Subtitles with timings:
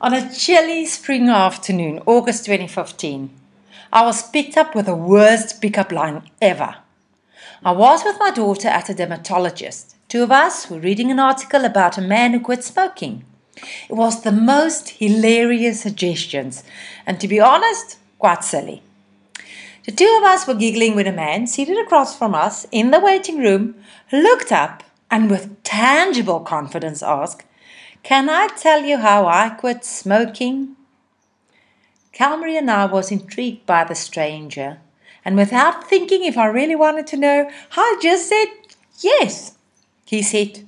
[0.00, 3.30] On a chilly spring afternoon, August 2015,
[3.92, 6.76] I was picked up with the worst pickup line ever.
[7.64, 9.96] I was with my daughter at a dermatologist.
[10.08, 13.24] Two of us were reading an article about a man who quit smoking.
[13.88, 16.62] It was the most hilarious suggestions,
[17.06, 18.82] and to be honest, quite silly.
[19.84, 23.00] The two of us were giggling when a man seated across from us in the
[23.00, 23.74] waiting room
[24.12, 27.44] looked up and with tangible confidence asked,
[28.02, 30.76] can I tell you how I quit smoking?
[32.12, 34.78] Calmary and I was intrigued by the stranger,
[35.24, 38.46] and without thinking if I really wanted to know, I just said
[39.00, 39.56] yes.
[40.04, 40.66] He said,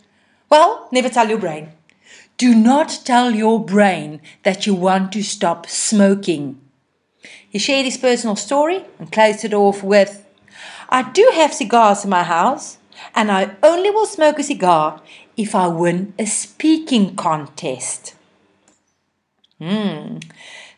[0.48, 1.70] Well, never tell your brain.
[2.36, 6.60] Do not tell your brain that you want to stop smoking.
[7.48, 10.26] He shared his personal story and closed it off with,
[10.88, 12.78] I do have cigars in my house,
[13.14, 15.00] and I only will smoke a cigar
[15.36, 18.14] if I win a speaking contest.
[19.58, 20.18] Hmm.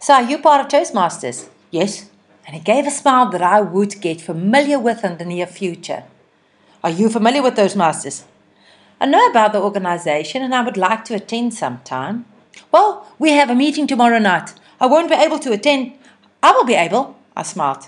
[0.00, 1.48] So are you part of Toastmasters?
[1.70, 2.10] Yes.
[2.46, 6.04] And he gave a smile that I would get familiar with in the near future.
[6.82, 8.24] Are you familiar with Toastmasters?
[9.00, 12.24] I know about the organization and I would like to attend sometime.
[12.70, 14.54] Well, we have a meeting tomorrow night.
[14.80, 15.92] I won't be able to attend.
[16.42, 17.86] I will be able, I smiled.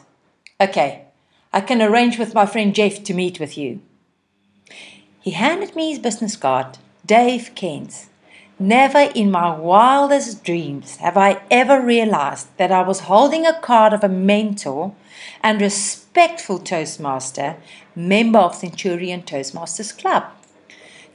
[0.60, 1.06] Okay,
[1.52, 3.80] I can arrange with my friend Jeff to meet with you.
[5.24, 8.08] He handed me his business card, Dave Kent.
[8.58, 13.94] Never in my wildest dreams have I ever realized that I was holding a card
[13.94, 14.94] of a mentor
[15.42, 17.56] and respectful Toastmaster,
[17.96, 20.24] member of Centurion Toastmasters Club.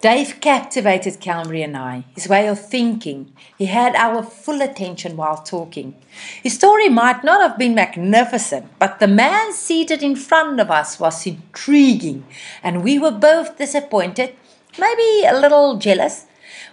[0.01, 3.33] Dave captivated Calmary and I, his way of thinking.
[3.57, 5.93] He had our full attention while talking.
[6.41, 11.01] His story might not have been magnificent, but the man seated in front of us
[11.01, 12.23] was intriguing,
[12.63, 14.35] and we were both disappointed,
[14.79, 16.27] maybe a little jealous,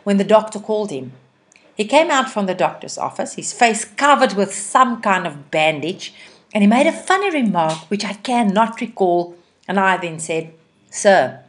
[0.04, 1.10] when the doctor called him.
[1.76, 6.14] He came out from the doctor's office, his face covered with some kind of bandage,
[6.54, 9.34] and he made a funny remark which I cannot recall,
[9.66, 10.54] and I then said,
[10.90, 11.42] Sir,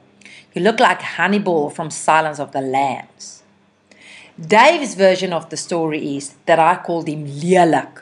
[0.57, 3.43] you look like Hannibal from Silence of the Lambs.
[4.41, 8.01] Dave's version of the story is that I called him Lielak.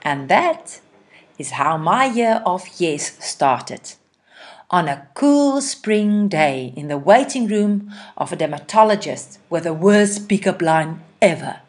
[0.00, 0.80] And that
[1.36, 3.92] is how my year of yes started.
[4.70, 10.30] On a cool spring day in the waiting room of a dermatologist with the worst
[10.30, 11.60] pickup line ever.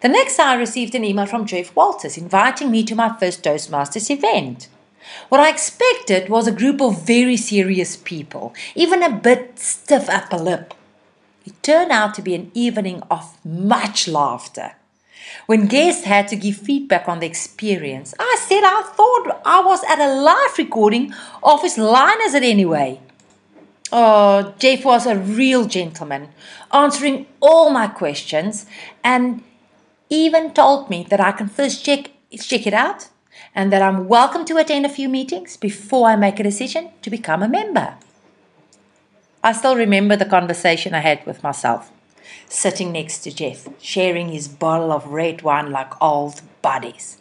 [0.00, 4.10] The next I received an email from Jeff Walters inviting me to my first Toastmasters
[4.10, 4.68] event.
[5.28, 10.38] What I expected was a group of very serious people, even a bit stiff upper
[10.38, 10.74] lip.
[11.44, 14.72] It turned out to be an evening of much laughter.
[15.46, 19.82] When guests had to give feedback on the experience, I said I thought I was
[19.84, 21.12] at a live recording
[21.42, 23.00] of Whose Line Is It Anyway.
[23.92, 26.28] Oh, Jeff was a real gentleman,
[26.72, 28.66] answering all my questions
[29.04, 29.42] and
[30.10, 33.08] even told me that I can first check check it out
[33.54, 37.10] and that I'm welcome to attend a few meetings before I make a decision to
[37.10, 37.94] become a member.
[39.42, 41.92] I still remember the conversation I had with myself,
[42.48, 47.18] sitting next to Jeff, sharing his bottle of red wine like old buddies.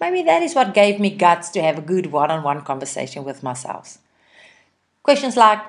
[0.00, 3.24] Maybe that is what gave me guts to have a good one on one conversation
[3.24, 3.98] with myself.
[5.02, 5.60] Questions like,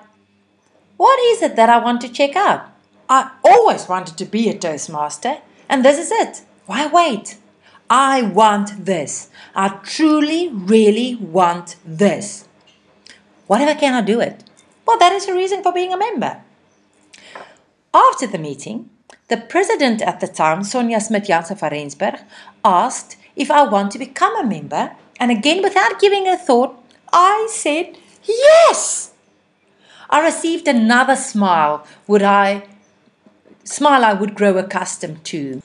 [0.97, 2.69] What is it that I want to check out?
[3.07, 5.37] I always wanted to be a Toastmaster,
[5.67, 6.41] and this is it.
[6.67, 7.37] Why wait?
[7.89, 9.29] I want this.
[9.55, 12.47] I truly, really want this.
[13.47, 14.43] What if I cannot do it?
[14.85, 16.41] Well, that is a reason for being a member.
[17.93, 18.89] After the meeting,
[19.27, 22.19] the president at the time, Sonja Smit Jansen van Rensburg,
[22.63, 27.47] asked if I want to become a member, and again, without giving a thought, I
[27.49, 29.11] said yes.
[30.09, 31.85] I received another smile.
[32.07, 32.67] Would I
[33.63, 35.61] smile I would grow accustomed to.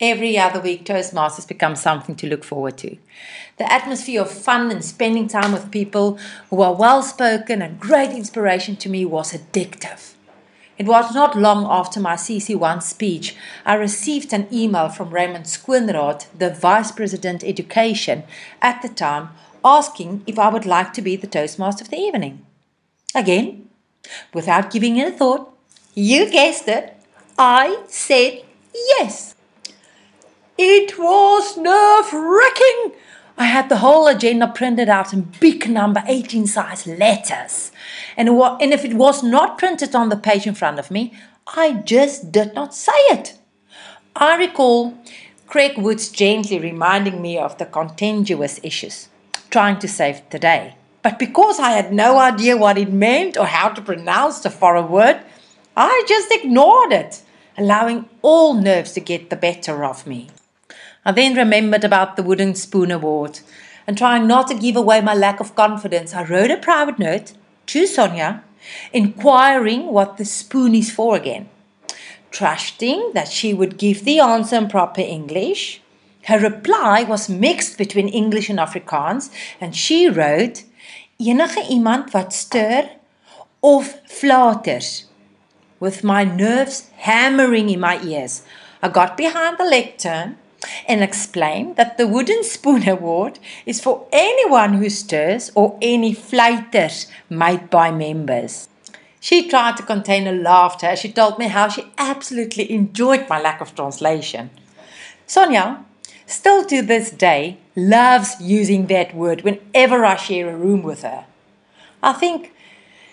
[0.00, 2.98] Every other week, Toastmasters becomes something to look forward to.
[3.56, 6.18] The atmosphere of fun and spending time with people
[6.50, 10.12] who are well spoken and great inspiration to me was addictive.
[10.76, 16.26] It was not long after my CC1 speech I received an email from Raymond Skoenraad,
[16.36, 18.24] the Vice President Education
[18.60, 19.30] at the time,
[19.64, 22.44] asking if I would like to be the Toastmaster of the evening.
[23.14, 23.70] Again,
[24.34, 25.50] without giving it a thought,
[25.94, 26.94] you guessed it,
[27.38, 28.42] I said
[28.74, 29.35] yes.
[30.58, 32.98] It was nerve wracking.
[33.36, 37.72] I had the whole agenda printed out in big number 18 size letters.
[38.16, 41.12] And, and if it was not printed on the page in front of me,
[41.54, 43.38] I just did not say it.
[44.14, 44.96] I recall
[45.46, 49.08] Craig Woods gently reminding me of the contentious issues,
[49.50, 50.74] trying to save today.
[51.02, 54.88] But because I had no idea what it meant or how to pronounce the foreign
[54.88, 55.20] word,
[55.76, 57.22] I just ignored it
[57.58, 60.28] allowing all nerves to get the better of me.
[61.06, 63.38] I then remembered about the Wooden Spoon Award,
[63.86, 67.32] and trying not to give away my lack of confidence, I wrote a private note
[67.66, 68.42] to Sonia
[68.92, 71.48] inquiring what the spoon is for again.
[72.32, 75.80] Trusting that she would give the answer in proper English,
[76.24, 79.30] her reply was mixed between English and Afrikaans,
[79.60, 80.64] and she wrote,
[81.20, 82.90] Enige iemand wat stir
[83.62, 85.04] of flaters.
[85.78, 88.42] With my nerves hammering in my ears,
[88.82, 90.38] I got behind the lectern
[90.86, 97.06] and explained that the Wooden Spoon Award is for anyone who stirs or any flighters
[97.28, 98.68] made by members.
[99.20, 103.40] She tried to contain her laughter as she told me how she absolutely enjoyed my
[103.40, 104.50] lack of translation.
[105.26, 105.84] Sonia,
[106.26, 111.24] still to this day, loves using that word whenever I share a room with her.
[112.02, 112.52] I think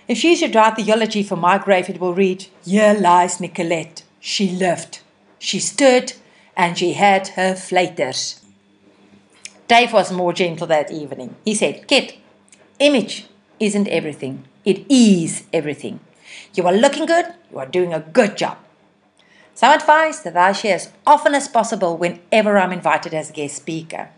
[0.07, 4.03] if she should write the eulogy for my grave, it will read, Here lies Nicolette.
[4.19, 4.99] She lived,
[5.39, 6.13] she stood,
[6.55, 8.41] and she had her flaters.
[9.67, 11.35] Dave was more gentle that evening.
[11.45, 12.17] He said, Kit,
[12.79, 13.25] image
[13.59, 14.45] isn't everything.
[14.65, 15.99] It is everything.
[16.53, 18.57] You are looking good, you are doing a good job.
[19.55, 23.55] Some advice that I share as often as possible whenever I'm invited as a guest
[23.57, 24.09] speaker.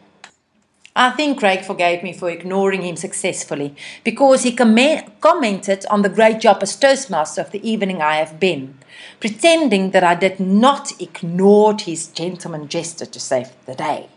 [0.95, 4.77] I think Craig forgave me for ignoring him successfully because he com-
[5.19, 8.77] commented on the great job as Toastmaster of the evening I have been,
[9.19, 14.09] pretending that I did not ignore his gentleman gesture to save the day.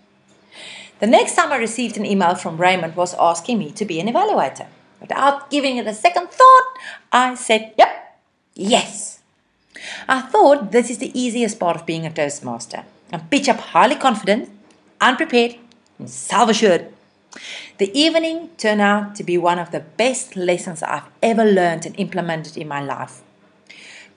[1.00, 4.08] The next time I received an email from Raymond was asking me to be an
[4.08, 4.66] evaluator.
[5.00, 6.66] Without giving it a second thought,
[7.12, 8.20] I said, Yep,
[8.54, 9.20] yes.
[10.08, 13.94] I thought this is the easiest part of being a Toastmaster and pitch up highly
[13.94, 14.50] confident,
[15.00, 15.56] unprepared,
[15.98, 16.92] and self assured.
[17.78, 21.94] The evening turned out to be one of the best lessons I've ever learned and
[21.98, 23.22] implemented in my life.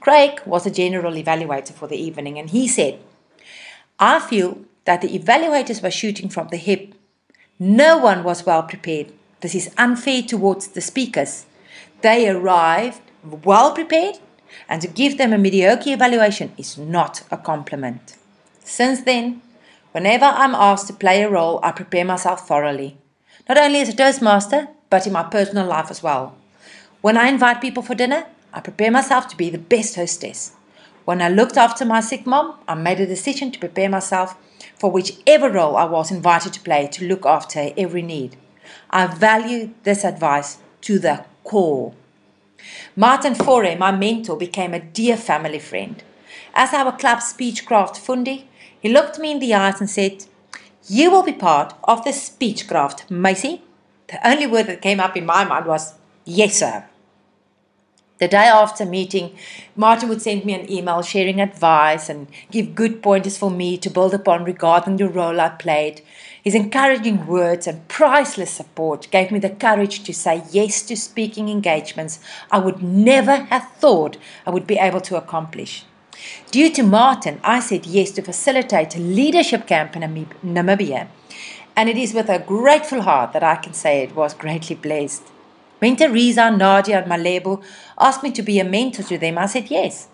[0.02, 3.00] Craig was a general evaluator for the evening, and he said,
[4.00, 6.94] I feel that the evaluators were shooting from the hip.
[7.60, 9.14] No one was well prepared.
[9.40, 11.46] This is unfair towards the speakers.
[12.02, 14.18] They arrived well prepared,
[14.68, 18.18] and to give them a mediocre evaluation is not a compliment.
[18.64, 19.42] Since then,
[19.92, 22.98] Whenever I'm asked to play a role, I prepare myself thoroughly,
[23.50, 26.38] not only as a Toastmaster, but in my personal life as well.
[27.02, 30.54] When I invite people for dinner, I prepare myself to be the best hostess.
[31.06, 34.36] When I looked after my sick mom, I made a decision to prepare myself
[34.76, 38.36] for whichever role I was invited to play to look after every need.
[38.90, 41.94] I value this advice to the core.
[42.96, 46.04] Martin Fore, my mentor, became a dear family friend.
[46.54, 48.44] As our club speechcraft fundi,
[48.80, 50.26] he looked me in the eyes and said,
[50.88, 53.62] You will be part of the speechcraft, Macy.
[54.08, 55.96] The only word that came up in my mind was,
[56.26, 56.86] Yes, sir.
[58.22, 59.36] The day after meeting,
[59.76, 63.90] Martin would send me an email sharing advice and give good pointers for me to
[63.90, 66.02] build upon regarding the role I played.
[66.44, 71.50] His encouraging words and priceless support gave me the courage to say yes to speaking
[71.50, 72.20] engagements
[72.52, 75.84] I would never have thought I would be able to accomplish.
[76.52, 81.08] Due to Martin, I said yes to facilitate a leadership camp in Namibia,
[81.76, 85.24] and it is with a grateful heart that I can say it was greatly blessed.
[85.82, 87.60] When Teresa, Nadia, and Malebo
[88.00, 90.10] asked me to be a mentor to them, I said yes.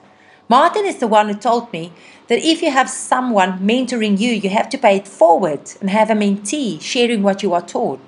[0.48, 1.92] Martin is the one who told me
[2.30, 6.09] that if you have someone mentoring you, you have to pay it forward and have
[6.09, 8.00] a mentee sharing what you are taught.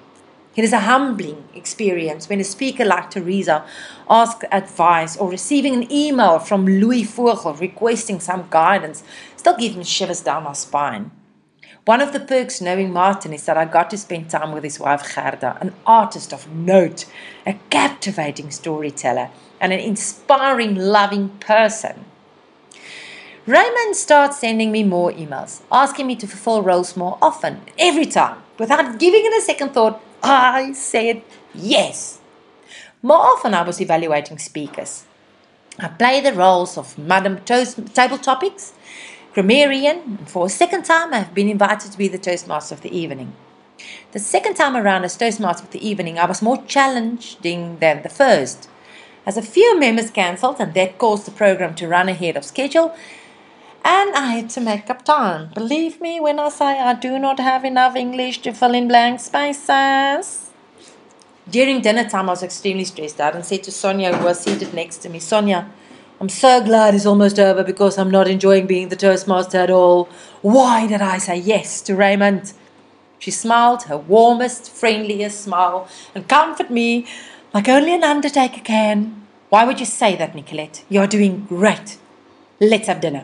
[0.55, 3.65] It is a humbling experience when a speaker like Teresa
[4.09, 9.03] asks advice or receiving an email from Louis Vogel requesting some guidance
[9.35, 11.11] still gives me shivers down my spine.
[11.89, 14.79] One of the perks knowing Martin is that I got to spend time with his
[14.79, 17.05] wife Gerda, an artist of note,
[17.47, 22.05] a captivating storyteller, and an inspiring, loving person.
[23.47, 28.37] Raymond starts sending me more emails, asking me to fulfill roles more often, every time,
[28.59, 29.99] without giving it a second thought.
[30.21, 31.23] I said
[31.55, 32.19] yes.
[33.01, 35.05] More often, I was evaluating speakers.
[35.79, 38.73] I played the roles of Madam Toast, Table Topics,
[39.39, 42.81] grammarian, and for a second time, I have been invited to be the Toastmaster of
[42.81, 43.31] the evening.
[44.11, 48.09] The second time around as Toastmaster of the evening, I was more challenging than the
[48.09, 48.67] first.
[49.25, 52.93] As a few members cancelled, and that caused the program to run ahead of schedule,
[53.85, 55.51] and I had to make up time.
[55.53, 59.21] Believe me when I say I do not have enough English to fill in blank
[59.21, 60.51] spaces.
[61.49, 64.73] During dinner time, I was extremely stressed out and said to Sonia, who was seated
[64.73, 65.71] next to me, Sonia,
[66.21, 70.09] I'm so glad it's almost over because I'm not enjoying being the Toastmaster at all.
[70.41, 72.51] Why did I say yes to Raymond?
[73.19, 77.07] She smiled her warmest, friendliest smile and comforted me
[77.53, 79.25] like only an undertaker can.
[79.47, 80.83] Why would you say that, Nicolette?
[80.89, 81.97] You're doing great.
[82.59, 83.23] Let's have dinner.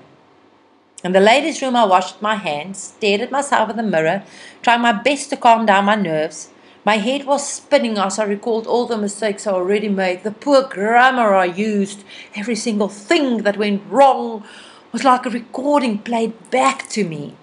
[1.04, 4.24] In the ladies' room, I washed my hands, stared at myself in the mirror,
[4.62, 6.50] trying my best to calm down my nerves.
[6.86, 10.62] My head was spinning as I recalled all the mistakes I already made, the poor
[10.62, 12.04] grammar I used,
[12.36, 14.44] every single thing that went wrong
[14.92, 17.36] was like a recording played back to me.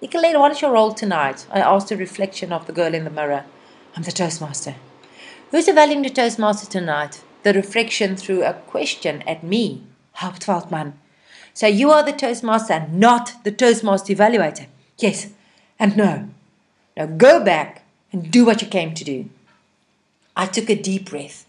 [0.00, 1.46] Nicolette, what is your role tonight?
[1.52, 3.44] I asked a reflection of the girl in the mirror.
[3.94, 4.76] I'm the Toastmaster.
[5.50, 7.22] Who's evaluating the Toastmaster tonight?
[7.42, 9.82] The reflection threw a question at me.
[10.16, 10.94] Hauptwaldmann.
[11.52, 14.66] So you are the Toastmaster, not the Toastmaster evaluator?
[14.96, 15.28] Yes
[15.78, 16.30] and no.
[16.96, 17.82] Now go back
[18.12, 19.28] and do what you came to do.
[20.36, 21.46] I took a deep breath,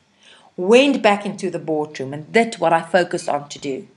[0.56, 3.88] went back into the boardroom, and did what I focused on to do.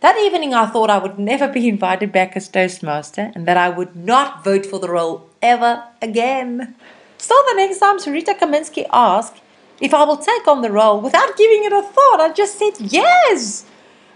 [0.00, 3.68] That evening, I thought I would never be invited back as Toastmaster and that I
[3.68, 6.74] would not vote for the role ever again.
[7.18, 9.40] So the next time Sarita Kaminsky asked
[9.80, 12.74] if I will take on the role without giving it a thought, I just said
[12.80, 13.66] yes.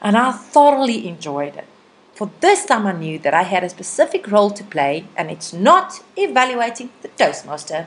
[0.01, 1.67] And I thoroughly enjoyed it.
[2.21, 5.55] For this time, I knew that I had a specific role to play, and it's
[5.55, 7.87] not evaluating the Toastmaster.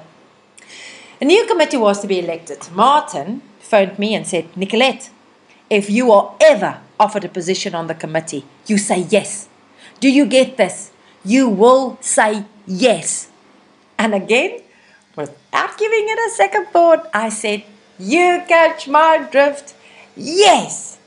[1.21, 2.67] A new committee was to be elected.
[2.71, 5.11] Martin phoned me and said, Nicolette,
[5.69, 9.49] if you are ever offered a position on the committee, you say yes.
[9.99, 10.89] Do you get this?
[11.23, 13.29] You will say yes.
[13.99, 14.61] And again,
[15.15, 17.65] without giving it a second thought, I said,
[17.99, 19.75] You catch my drift?
[20.15, 20.97] Yes.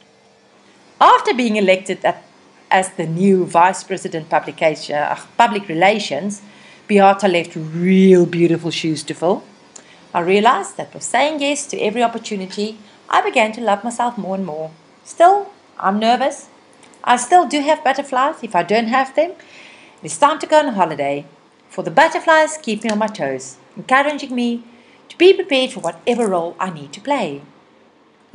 [1.01, 2.23] After being elected at,
[2.71, 6.43] as the new Vice President publication, uh, Public Relations,
[6.89, 9.43] Beata left real beautiful shoes to fill.
[10.15, 14.37] I realized that by saying yes to every opportunity, I began to love myself more
[14.37, 14.71] and more.
[15.05, 16.49] Still, I'm nervous.
[17.05, 19.33] I still do have butterflies if I don't have them.
[20.03, 21.27] It's time to go on holiday,
[21.69, 24.65] for the butterflies keep me on my toes, encouraging me
[25.09, 27.43] to be prepared for whatever role I need to play.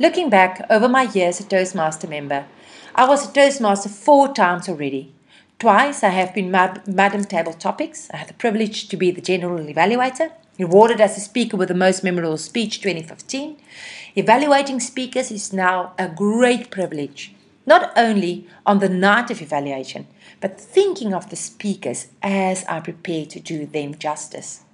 [0.02, 2.46] Looking back over my years as a Toastmaster member,
[2.92, 5.12] I was a Toastmaster four times already.
[5.60, 8.10] Twice I have been Madam Table Topics.
[8.12, 11.74] I had the privilege to be the General Evaluator, awarded as the Speaker with the
[11.74, 13.56] Most Memorable Speech 2015.
[14.16, 17.32] Evaluating speakers is now a great privilege,
[17.64, 20.08] not only on the night of evaluation,
[20.40, 24.64] but thinking of the speakers as I prepare to do them justice.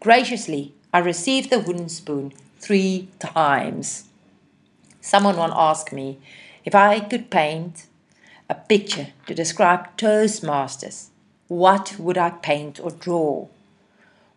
[0.00, 4.04] Graciously, I received the wooden spoon three times.
[5.00, 6.18] Someone once asked me
[6.64, 7.86] if I could paint
[8.48, 11.08] a picture to describe Toastmasters,
[11.48, 13.48] what would I paint or draw?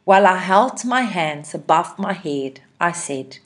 [0.06, 3.40] While I held my hands above my head, I said,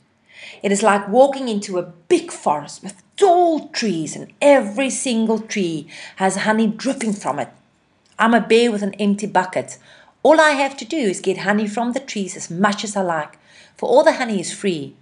[0.62, 5.88] it is like walking into a big forest with tall trees, and every single tree
[6.16, 7.48] has honey dripping from it.
[8.18, 9.78] I'm a bear with an empty bucket.
[10.22, 13.02] All I have to do is get honey from the trees as much as I
[13.02, 13.38] like,
[13.76, 14.94] for all the honey is free.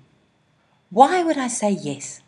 [0.91, 2.23] Why would I say yes?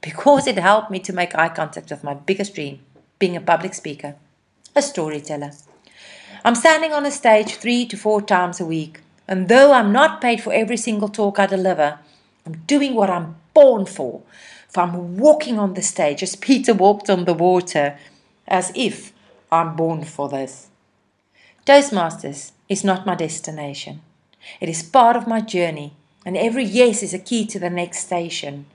[0.00, 2.80] Because it helped me to make eye contact with my biggest dream
[3.18, 4.14] being a public speaker,
[4.76, 5.50] a storyteller.
[6.44, 10.20] I'm standing on a stage three to four times a week, and though I'm not
[10.20, 11.98] paid for every single talk I deliver,
[12.44, 14.22] I'm doing what I'm born for.
[14.76, 17.98] I'm walking on the stage as Peter walked on the water,
[18.46, 19.12] as if
[19.50, 20.68] I'm born for this.
[21.64, 24.02] Toastmasters is not my destination.
[24.60, 25.94] It is part of my journey,
[26.26, 28.66] and every yes is a key to the next station.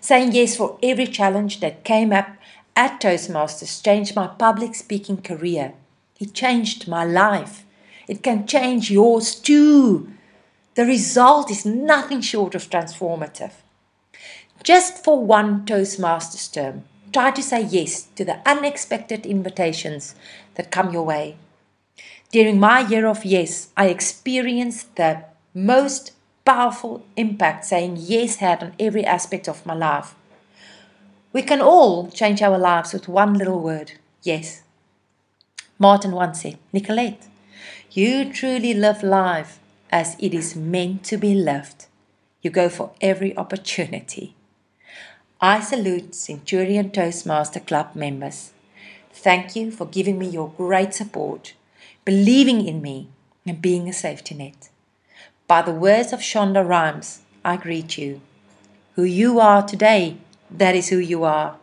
[0.00, 2.28] Saying yes for every challenge that came up
[2.76, 5.72] at Toastmasters changed my public speaking career.
[6.20, 7.64] It changed my life.
[8.06, 10.12] It can change yours too.
[10.74, 13.52] The result is nothing short of transformative.
[14.62, 20.14] Just for one Toastmasters term, try to say yes to the unexpected invitations
[20.56, 21.36] that come your way.
[22.30, 25.24] During my year of yes, I experienced the
[25.54, 26.12] most
[26.48, 30.14] powerful impact saying yes had on every aspect of my life.
[31.30, 34.62] We can all change our lives with one little word yes.
[35.78, 37.28] Martin once said, Nicolette,
[37.90, 39.58] you truly live life
[39.90, 41.84] as it is meant to be lived.
[42.40, 44.34] You go for every opportunity.
[45.42, 48.52] I salute Centurion Toastmaster Club members.
[49.12, 51.52] Thank you for giving me your great support,
[52.06, 53.08] believing in me,
[53.46, 54.70] and being a safety net.
[55.48, 58.20] By the words of Shonda Rhimes, I greet you.
[58.94, 60.18] Who you are today,
[60.50, 61.56] that is who you are.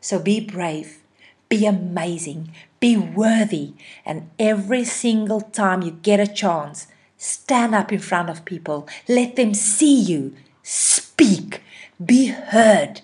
[0.00, 1.02] So be brave,
[1.50, 3.74] be amazing, be worthy,
[4.06, 6.86] and every single time you get a chance,
[7.26, 8.86] Stand up in front of people.
[9.08, 10.34] Let them see you.
[10.62, 11.62] Speak.
[12.04, 13.00] Be heard.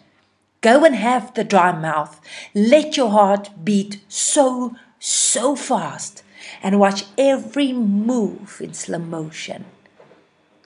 [0.60, 2.20] Go and have the dry mouth.
[2.54, 6.22] Let your heart beat so, so fast
[6.62, 9.64] and watch every move in slow motion.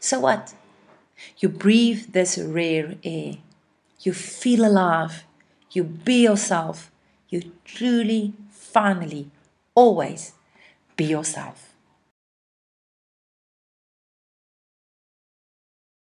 [0.04, 0.52] So what?
[1.38, 3.38] You breathe this rare air.
[4.00, 5.24] You feel alive.
[5.72, 6.90] You be yourself.
[7.30, 9.30] You truly finally,
[9.74, 10.34] always
[10.96, 11.73] be yourself.